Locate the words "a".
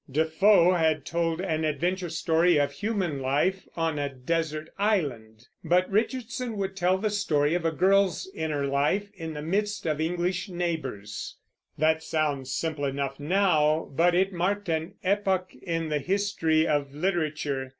3.99-4.09, 7.65-7.71